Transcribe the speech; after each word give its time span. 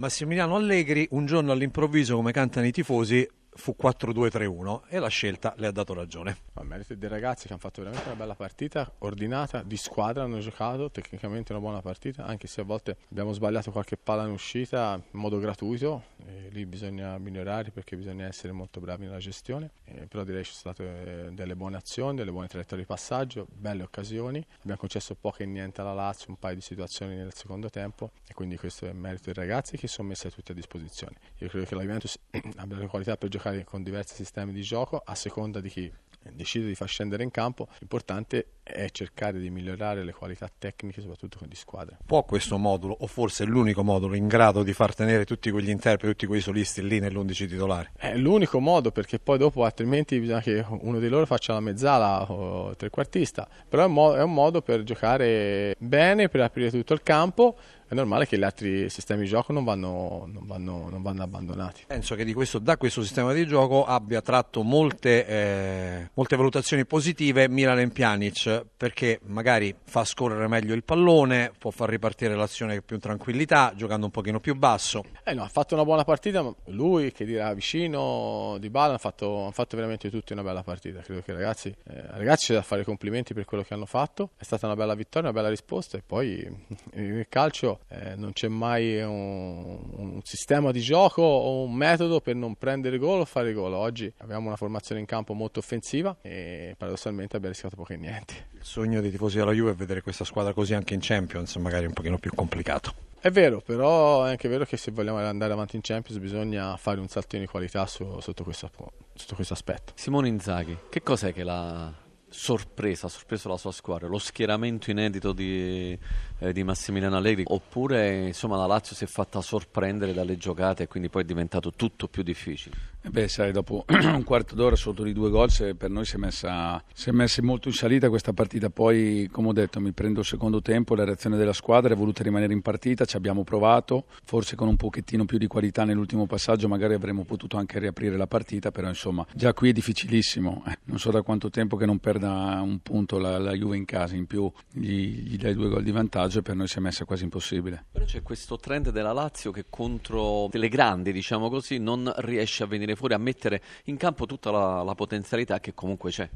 Massimiliano 0.00 0.56
Allegri, 0.56 1.06
un 1.10 1.26
giorno 1.26 1.52
all'improvviso, 1.52 2.16
come 2.16 2.32
cantano 2.32 2.66
i 2.66 2.72
tifosi, 2.72 3.28
fu 3.50 3.76
4-2-3-1 3.78 4.84
e 4.88 4.98
la 4.98 5.08
scelta 5.08 5.52
le 5.58 5.66
ha 5.66 5.70
dato 5.72 5.92
ragione. 5.92 6.38
A 6.54 6.62
merito 6.64 6.94
dei 6.94 7.10
ragazzi 7.10 7.46
che 7.46 7.52
hanno 7.52 7.60
fatto 7.60 7.82
veramente 7.82 8.08
una 8.08 8.16
bella 8.16 8.34
partita, 8.34 8.90
ordinata, 9.00 9.62
di 9.62 9.76
squadra, 9.76 10.22
hanno 10.22 10.38
giocato 10.38 10.90
tecnicamente 10.90 11.52
una 11.52 11.60
buona 11.60 11.82
partita, 11.82 12.24
anche 12.24 12.46
se 12.46 12.62
a 12.62 12.64
volte 12.64 12.96
abbiamo 13.10 13.32
sbagliato 13.32 13.70
qualche 13.72 13.98
palla 13.98 14.24
in 14.24 14.30
uscita 14.30 14.98
in 15.10 15.20
modo 15.20 15.38
gratuito, 15.38 16.02
lì 16.50 16.66
bisogna 16.66 17.18
migliorare 17.18 17.70
perché 17.70 17.96
bisogna 17.96 18.26
essere 18.26 18.52
molto 18.52 18.80
bravi 18.80 19.04
nella 19.04 19.18
gestione, 19.18 19.70
eh, 19.84 20.06
però 20.06 20.24
direi 20.24 20.44
ci 20.44 20.52
sono 20.52 20.74
state 20.74 21.26
eh, 21.26 21.30
delle 21.32 21.56
buone 21.56 21.76
azioni, 21.76 22.16
delle 22.16 22.30
buone 22.30 22.48
traiettorie 22.48 22.84
di 22.84 22.88
passaggio, 22.88 23.46
belle 23.50 23.82
occasioni, 23.82 24.44
abbiamo 24.60 24.78
concesso 24.78 25.14
poco 25.14 25.38
e 25.38 25.46
niente 25.46 25.80
alla 25.80 25.94
Lazio, 25.94 26.26
un 26.28 26.38
paio 26.38 26.56
di 26.56 26.60
situazioni 26.60 27.16
nel 27.16 27.34
secondo 27.34 27.70
tempo 27.70 28.12
e 28.26 28.34
quindi 28.34 28.56
questo 28.56 28.86
è 28.86 28.92
merito 28.92 29.32
dei 29.32 29.34
ragazzi 29.34 29.76
che 29.76 29.88
sono 29.88 30.08
messi 30.08 30.28
tutti 30.30 30.52
a 30.52 30.54
disposizione. 30.54 31.16
Io 31.38 31.48
credo 31.48 31.66
che 31.66 31.74
la 31.74 31.82
Juventus 31.82 32.18
abbia 32.56 32.76
le 32.76 32.86
qualità 32.86 33.16
per 33.16 33.28
giocare 33.28 33.64
con 33.64 33.82
diversi 33.82 34.14
sistemi 34.14 34.52
di 34.52 34.62
gioco 34.62 35.00
a 35.04 35.14
seconda 35.14 35.60
di 35.60 35.68
chi 35.68 35.92
decide 36.32 36.66
di 36.66 36.74
far 36.74 36.88
scendere 36.88 37.22
in 37.22 37.30
campo, 37.30 37.68
l'importante 37.78 38.46
è 38.59 38.59
cercare 38.90 39.38
di 39.38 39.50
migliorare 39.50 40.04
le 40.04 40.12
qualità 40.12 40.50
tecniche, 40.56 41.00
soprattutto 41.00 41.38
con 41.38 41.48
di 41.48 41.56
squadre. 41.56 41.98
Può 42.04 42.24
questo 42.24 42.58
modulo, 42.58 42.96
o 43.00 43.06
forse 43.06 43.44
è 43.44 43.46
l'unico 43.46 43.82
modulo 43.82 44.14
in 44.14 44.26
grado 44.28 44.62
di 44.62 44.72
far 44.72 44.94
tenere 44.94 45.24
tutti 45.24 45.50
quegli 45.50 45.70
interpreti, 45.70 46.12
tutti 46.12 46.26
quei 46.26 46.40
solisti 46.40 46.86
lì 46.86 46.98
nell'11 47.00 47.48
titolare? 47.48 47.92
È 47.96 48.16
l'unico 48.16 48.60
modo 48.60 48.90
perché 48.90 49.18
poi 49.18 49.38
dopo 49.38 49.64
altrimenti 49.64 50.18
bisogna 50.18 50.40
che 50.40 50.64
uno 50.68 50.98
di 50.98 51.08
loro 51.08 51.26
faccia 51.26 51.52
la 51.52 51.60
mezzala 51.60 52.30
o 52.30 52.74
trequartista, 52.76 53.48
però 53.68 53.84
è 54.14 54.22
un 54.22 54.32
modo 54.32 54.62
per 54.62 54.82
giocare 54.82 55.74
bene, 55.78 56.28
per 56.28 56.40
aprire 56.42 56.70
tutto 56.70 56.92
il 56.92 57.02
campo 57.02 57.56
è 57.90 57.94
normale 57.96 58.24
che 58.24 58.38
gli 58.38 58.44
altri 58.44 58.88
sistemi 58.88 59.22
di 59.22 59.28
gioco 59.28 59.52
non 59.52 59.64
vanno, 59.64 60.28
non 60.32 60.46
vanno, 60.46 60.88
non 60.88 61.02
vanno 61.02 61.24
abbandonati. 61.24 61.86
Penso 61.88 62.14
che 62.14 62.32
questo, 62.32 62.60
da 62.60 62.76
questo 62.76 63.02
sistema 63.02 63.32
di 63.32 63.44
gioco 63.48 63.84
abbia 63.84 64.20
tratto 64.20 64.62
molte, 64.62 65.26
eh, 65.26 66.10
molte 66.14 66.36
valutazioni 66.36 66.86
positive 66.86 67.48
Milan 67.48 67.90
Pjanic 67.90 68.64
perché 68.76 69.18
magari 69.24 69.74
fa 69.82 70.04
scorrere 70.04 70.46
meglio 70.46 70.72
il 70.74 70.84
pallone, 70.84 71.50
può 71.58 71.72
far 71.72 71.88
ripartire 71.88 72.36
l'azione 72.36 72.74
con 72.74 72.84
più 72.84 72.98
tranquillità, 73.00 73.72
giocando 73.74 74.06
un 74.06 74.12
pochino 74.12 74.38
più 74.38 74.54
basso. 74.54 75.02
Eh 75.24 75.34
no, 75.34 75.42
ha 75.42 75.48
fatto 75.48 75.74
una 75.74 75.82
buona 75.84 76.04
partita, 76.04 76.48
lui 76.66 77.10
che 77.10 77.24
dirà 77.24 77.52
vicino 77.54 78.56
di 78.60 78.70
Bala, 78.70 78.90
hanno 78.90 78.98
fatto, 78.98 79.50
fatto 79.52 79.74
veramente 79.74 80.10
tutti 80.10 80.32
una 80.32 80.44
bella 80.44 80.62
partita. 80.62 81.00
Credo 81.00 81.22
che 81.22 81.32
ragazzi, 81.32 81.74
eh, 81.88 82.04
ragazzi 82.12 82.46
c'è 82.46 82.54
da 82.54 82.62
fare 82.62 82.84
complimenti 82.84 83.34
per 83.34 83.44
quello 83.46 83.64
che 83.64 83.74
hanno 83.74 83.86
fatto, 83.86 84.30
è 84.36 84.44
stata 84.44 84.66
una 84.66 84.76
bella 84.76 84.94
vittoria, 84.94 85.28
una 85.28 85.36
bella 85.36 85.50
risposta 85.50 85.96
e 85.98 86.02
poi 86.06 86.68
il 86.94 87.26
calcio 87.28 87.79
eh, 87.88 88.14
non 88.16 88.32
c'è 88.32 88.48
mai 88.48 89.02
un, 89.02 89.78
un, 89.96 90.20
sistema 90.22 90.70
di 90.70 90.80
gioco 90.80 91.22
o 91.22 91.64
un 91.64 91.74
metodo 91.74 92.20
per 92.20 92.36
non 92.36 92.54
prendere 92.54 92.98
gol 92.98 93.20
o 93.20 93.24
fare 93.24 93.52
gol. 93.52 93.72
Oggi 93.72 94.12
abbiamo 94.18 94.46
una 94.46 94.56
formazione 94.56 95.00
in 95.00 95.06
campo 95.06 95.34
molto 95.34 95.58
offensiva 95.58 96.16
e 96.22 96.74
paradossalmente 96.76 97.36
abbiamo 97.36 97.54
rischiato 97.54 97.76
poco 97.76 97.92
e 97.92 97.96
niente. 97.96 98.48
Il 98.52 98.64
sogno 98.64 99.00
dei 99.00 99.10
tifosi 99.10 99.38
della 99.38 99.52
Juve 99.52 99.72
è 99.72 99.74
vedere 99.74 100.02
questa 100.02 100.24
squadra 100.24 100.52
così 100.52 100.74
anche 100.74 100.94
in 100.94 101.00
Champions, 101.02 101.56
magari 101.56 101.86
un 101.86 101.92
pochino 101.92 102.18
più 102.18 102.30
complicato. 102.34 103.08
È 103.20 103.30
vero, 103.30 103.60
però 103.60 104.24
è 104.24 104.30
anche 104.30 104.48
vero 104.48 104.64
che 104.64 104.78
se 104.78 104.92
vogliamo 104.92 105.18
andare 105.18 105.52
avanti 105.52 105.76
in 105.76 105.82
Champions 105.82 106.20
bisogna 106.20 106.76
fare 106.78 107.00
un 107.00 107.08
saltino 107.08 107.42
di 107.42 107.48
qualità 107.48 107.86
su, 107.86 108.18
sotto, 108.20 108.44
questo, 108.44 108.70
sotto 109.14 109.34
questo 109.34 109.52
aspetto. 109.52 109.92
Simone 109.94 110.28
Inzaghi, 110.28 110.76
che 110.88 111.02
cos'è 111.02 111.32
che 111.32 111.42
la 111.42 111.92
sorpresa, 112.30 113.06
ha 113.06 113.10
sorpreso 113.10 113.48
la 113.48 113.56
sua 113.56 113.72
squadra, 113.72 114.06
lo 114.06 114.18
schieramento 114.18 114.90
inedito 114.90 115.32
di, 115.32 115.98
eh, 116.38 116.52
di, 116.52 116.62
Massimiliano 116.62 117.16
Allegri, 117.16 117.42
oppure 117.46 118.26
insomma 118.26 118.56
la 118.56 118.66
Lazio 118.66 118.94
si 118.94 119.04
è 119.04 119.06
fatta 119.06 119.40
sorprendere 119.40 120.12
dalle 120.12 120.36
giocate 120.36 120.84
e 120.84 120.86
quindi 120.86 121.08
poi 121.08 121.22
è 121.22 121.26
diventato 121.26 121.72
tutto 121.72 122.08
più 122.08 122.22
difficile? 122.22 122.76
Eh 123.02 123.08
beh, 123.08 123.28
sai, 123.28 123.50
dopo 123.50 123.86
un 123.88 124.24
quarto 124.24 124.54
d'ora 124.54 124.76
sotto 124.76 125.02
di 125.02 125.14
due 125.14 125.30
gol, 125.30 125.48
per 125.74 125.88
noi 125.88 126.04
si 126.04 126.16
è, 126.16 126.18
messa, 126.18 126.82
si 126.92 127.08
è 127.08 127.12
messa 127.12 127.42
molto 127.42 127.68
in 127.68 127.74
salita 127.74 128.10
questa 128.10 128.34
partita. 128.34 128.68
Poi, 128.68 129.26
come 129.32 129.48
ho 129.48 129.52
detto, 129.54 129.80
mi 129.80 129.92
prendo 129.92 130.20
il 130.20 130.26
secondo 130.26 130.60
tempo, 130.60 130.94
la 130.94 131.04
reazione 131.04 131.38
della 131.38 131.54
squadra 131.54 131.94
è 131.94 131.96
voluta 131.96 132.22
rimanere 132.22 132.52
in 132.52 132.60
partita, 132.60 133.06
ci 133.06 133.16
abbiamo 133.16 133.42
provato, 133.42 134.04
forse 134.22 134.54
con 134.54 134.68
un 134.68 134.76
pochettino 134.76 135.24
più 135.24 135.38
di 135.38 135.46
qualità 135.46 135.84
nell'ultimo 135.84 136.26
passaggio 136.26 136.68
magari 136.68 136.92
avremmo 136.92 137.24
potuto 137.24 137.56
anche 137.56 137.78
riaprire 137.78 138.18
la 138.18 138.26
partita, 138.26 138.70
però 138.70 138.88
insomma 138.88 139.24
già 139.34 139.54
qui 139.54 139.70
è 139.70 139.72
difficilissimo. 139.72 140.62
Eh, 140.66 140.78
non 140.84 140.98
so 140.98 141.10
da 141.10 141.22
quanto 141.22 141.48
tempo 141.48 141.76
che 141.76 141.86
non 141.86 142.00
perda 142.00 142.60
un 142.62 142.80
punto 142.80 143.18
la, 143.18 143.38
la 143.38 143.54
Juve 143.54 143.78
in 143.78 143.86
casa, 143.86 144.14
in 144.14 144.26
più 144.26 144.52
gli, 144.70 145.22
gli 145.22 145.36
dai 145.38 145.54
due 145.54 145.70
gol 145.70 145.82
di 145.82 145.90
vantaggio 145.90 146.40
e 146.40 146.42
per 146.42 146.54
noi 146.54 146.68
si 146.68 146.76
è 146.76 146.80
messa 146.80 147.06
quasi 147.06 147.24
impossibile. 147.24 147.86
Però 147.92 148.04
c'è 148.04 148.20
questo 148.20 148.58
trend 148.58 148.90
della 148.90 149.12
Lazio 149.12 149.52
che 149.52 149.64
contro 149.70 150.50
le 150.52 150.68
grandi, 150.68 151.12
diciamo 151.12 151.48
così, 151.48 151.78
non 151.78 152.12
riesce 152.18 152.62
a 152.62 152.66
venire 152.90 152.96
fuori, 152.96 153.14
a 153.14 153.18
mettere 153.18 153.62
in 153.84 153.96
campo 153.96 154.26
tutta 154.26 154.50
la, 154.50 154.82
la 154.82 154.94
potenzialità 154.94 155.60
che 155.60 155.74
comunque 155.74 156.10
c'è. 156.10 156.28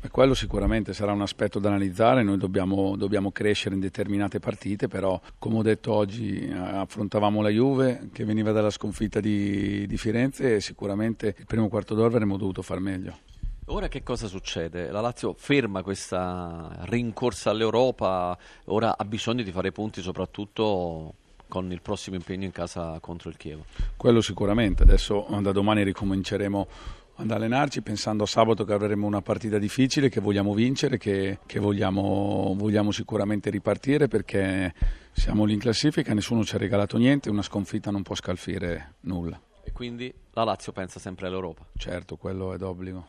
Beh, 0.00 0.08
quello 0.10 0.34
sicuramente 0.34 0.92
sarà 0.92 1.12
un 1.12 1.22
aspetto 1.22 1.58
da 1.58 1.68
analizzare, 1.68 2.22
noi 2.22 2.38
dobbiamo, 2.38 2.96
dobbiamo 2.96 3.30
crescere 3.32 3.74
in 3.74 3.80
determinate 3.80 4.38
partite, 4.38 4.88
però 4.88 5.20
come 5.38 5.58
ho 5.58 5.62
detto 5.62 5.92
oggi 5.92 6.50
affrontavamo 6.52 7.40
la 7.42 7.48
Juve 7.48 8.08
che 8.12 8.24
veniva 8.24 8.52
dalla 8.52 8.70
sconfitta 8.70 9.20
di, 9.20 9.86
di 9.86 9.96
Firenze 9.96 10.56
e 10.56 10.60
sicuramente 10.60 11.34
il 11.38 11.46
primo 11.46 11.68
quarto 11.68 11.94
d'ora 11.94 12.08
avremmo 12.08 12.36
dovuto 12.36 12.62
far 12.62 12.80
meglio. 12.80 13.18
Ora 13.68 13.88
che 13.88 14.02
cosa 14.02 14.26
succede? 14.26 14.90
La 14.90 15.00
Lazio 15.00 15.32
ferma 15.32 15.82
questa 15.82 16.80
rincorsa 16.82 17.48
all'Europa, 17.48 18.36
ora 18.66 18.98
ha 18.98 19.04
bisogno 19.06 19.42
di 19.42 19.50
fare 19.52 19.72
punti 19.72 20.02
soprattutto 20.02 21.14
con 21.48 21.70
il 21.72 21.82
prossimo 21.82 22.16
impegno 22.16 22.44
in 22.44 22.52
casa 22.52 22.98
contro 23.00 23.28
il 23.28 23.36
Chievo. 23.36 23.64
Quello 23.96 24.20
sicuramente, 24.20 24.82
adesso 24.82 25.26
da 25.40 25.52
domani 25.52 25.82
ricominceremo 25.84 26.68
ad 27.16 27.30
allenarci 27.30 27.82
pensando 27.82 28.24
a 28.24 28.26
sabato 28.26 28.64
che 28.64 28.72
avremo 28.72 29.06
una 29.06 29.22
partita 29.22 29.58
difficile, 29.58 30.08
che 30.08 30.20
vogliamo 30.20 30.52
vincere, 30.52 30.98
che, 30.98 31.38
che 31.46 31.60
vogliamo, 31.60 32.54
vogliamo, 32.56 32.90
sicuramente 32.90 33.50
ripartire 33.50 34.08
perché 34.08 34.74
siamo 35.12 35.44
lì 35.44 35.52
in 35.52 35.60
classifica, 35.60 36.12
nessuno 36.12 36.44
ci 36.44 36.56
ha 36.56 36.58
regalato 36.58 36.96
niente, 36.96 37.30
una 37.30 37.42
sconfitta 37.42 37.90
non 37.90 38.02
può 38.02 38.14
scalfire 38.14 38.94
nulla. 39.00 39.40
E 39.62 39.72
quindi 39.72 40.12
la 40.32 40.44
Lazio 40.44 40.72
pensa 40.72 40.98
sempre 40.98 41.26
all'Europa? 41.28 41.64
Certo, 41.76 42.16
quello 42.16 42.52
è 42.52 42.58
d'obbligo. 42.58 43.06